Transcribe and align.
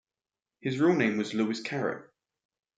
His 0.61 0.79
real 0.79 0.95
name 0.95 1.17
was 1.17 1.35
Louis 1.35 1.61
Carette. 1.61 2.07